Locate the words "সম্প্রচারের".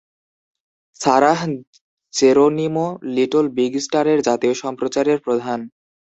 4.63-5.17